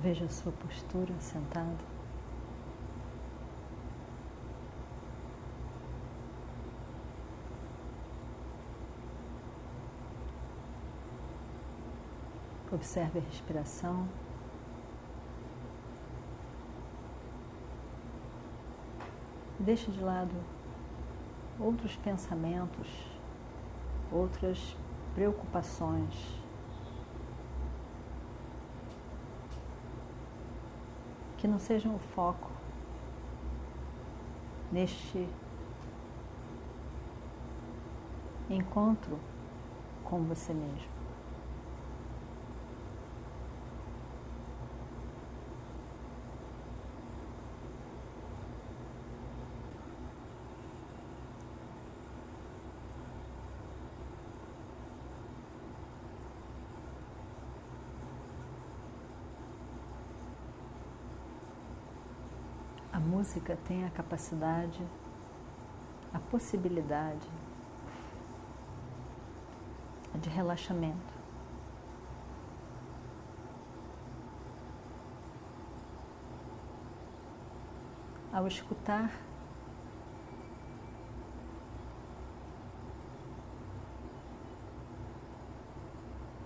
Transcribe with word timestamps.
Veja 0.00 0.26
a 0.26 0.28
sua 0.28 0.52
postura 0.52 1.12
sentado. 1.18 1.76
Observe 12.70 13.18
a 13.18 13.22
respiração. 13.22 14.08
Deixe 19.58 19.90
de 19.90 20.00
lado 20.00 20.30
outros 21.58 21.96
pensamentos, 21.96 22.88
outras 24.12 24.76
preocupações. 25.12 26.47
Que 31.38 31.46
não 31.46 31.58
sejam 31.58 31.94
o 31.94 31.98
foco 31.98 32.50
neste 34.70 35.26
encontro 38.50 39.18
com 40.04 40.22
você 40.24 40.52
mesmo. 40.52 40.98
A 62.90 63.00
música 63.18 63.58
tem 63.66 63.84
a 63.84 63.90
capacidade, 63.90 64.80
a 66.14 66.20
possibilidade 66.20 67.28
de 70.14 70.28
relaxamento. 70.28 71.18
Ao 78.32 78.46
escutar, 78.46 79.10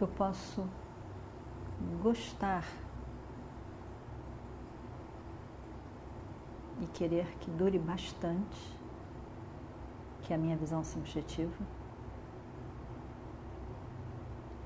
eu 0.00 0.08
posso 0.08 0.66
gostar 2.02 2.64
e 6.82 6.86
querer 6.88 7.26
que 7.38 7.48
dure 7.48 7.78
bastante, 7.78 8.76
que 10.22 10.32
é 10.32 10.36
a 10.36 10.38
minha 10.38 10.56
visão 10.56 10.82
subjetiva. 10.82 11.54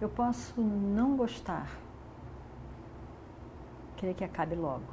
Eu 0.00 0.08
posso 0.08 0.60
não 0.60 1.16
gostar, 1.16 1.68
querer 3.96 4.14
que 4.14 4.22
acabe 4.22 4.54
logo, 4.54 4.86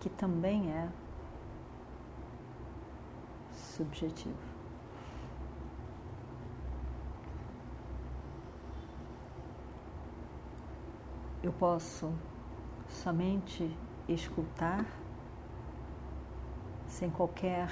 que 0.00 0.08
também 0.08 0.70
é 0.70 0.88
subjetivo. 3.52 4.36
Eu 11.42 11.52
posso 11.52 12.12
somente 12.88 13.76
escutar 14.08 14.84
sem 16.88 17.08
qualquer 17.10 17.68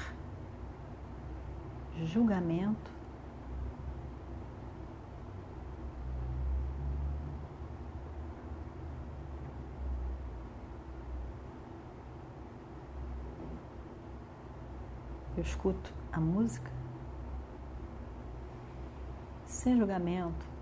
julgamento. 2.05 2.95
Eu 15.37 15.43
escuto 15.43 15.93
a 16.13 16.21
música 16.21 16.71
sem 19.45 19.77
julgamento 19.77 20.57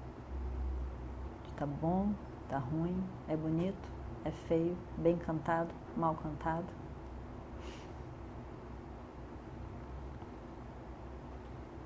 tá 1.56 1.66
bom, 1.66 2.12
tá 2.48 2.58
ruim, 2.58 3.02
é 3.28 3.36
bonito, 3.36 3.88
é 4.24 4.30
feio, 4.30 4.76
bem 4.98 5.16
cantado, 5.16 5.72
mal 5.96 6.14
cantado. 6.16 6.83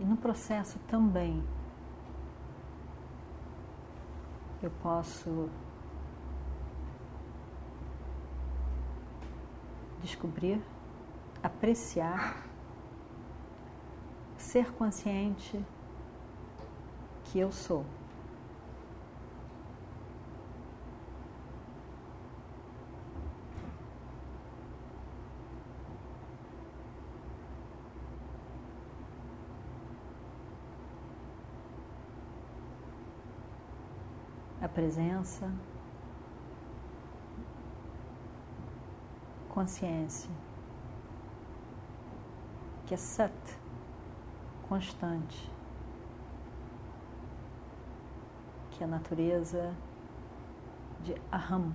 No 0.09 0.17
processo 0.17 0.79
também 0.89 1.45
eu 4.63 4.71
posso 4.83 5.51
descobrir, 10.01 10.61
apreciar, 11.43 12.43
ser 14.39 14.73
consciente 14.73 15.63
que 17.25 17.39
eu 17.39 17.53
sou. 17.53 17.85
Presença, 34.79 35.53
consciência, 39.49 40.31
que 42.87 42.95
é 42.95 42.97
sat, 42.97 43.35
constante, 44.69 45.51
que 48.71 48.85
é 48.85 48.87
a 48.87 48.89
natureza 48.89 49.75
de 51.03 51.21
aham. 51.33 51.73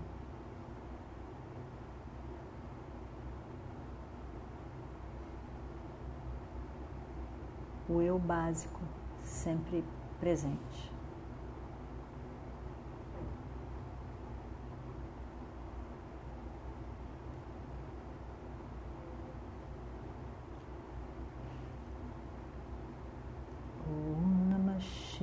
O 7.89 8.01
eu 8.01 8.17
básico 8.17 8.79
sempre 9.21 9.83
presente. 10.21 10.92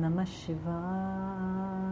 नमः 0.00 0.24
शिवाय 0.24 1.88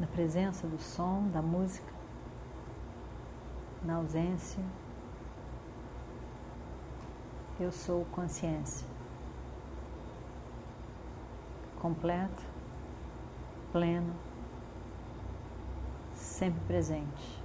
Na 0.00 0.06
presença 0.06 0.66
do 0.66 0.78
som, 0.78 1.28
da 1.28 1.42
música, 1.42 1.92
na 3.84 3.96
ausência, 3.96 4.64
eu 7.60 7.70
sou 7.70 8.06
consciência. 8.06 8.86
Completo, 11.78 12.42
pleno, 13.72 14.14
sempre 16.14 16.60
presente. 16.66 17.38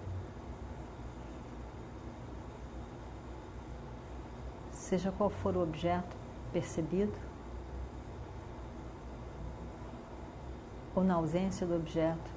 Seja 4.71 5.11
qual 5.11 5.29
for 5.29 5.57
o 5.57 5.61
objeto 5.61 6.15
percebido, 6.53 7.19
ou 10.95 11.03
na 11.03 11.15
ausência 11.15 11.67
do 11.67 11.75
objeto, 11.75 12.34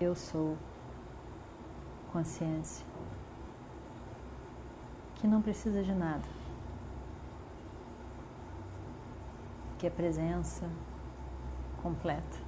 eu 0.00 0.14
sou 0.14 0.56
consciência 2.12 2.86
que 5.16 5.26
não 5.26 5.42
precisa 5.42 5.82
de 5.82 5.92
nada, 5.92 6.28
que 9.78 9.86
é 9.86 9.90
presença 9.90 10.70
completa. 11.82 12.47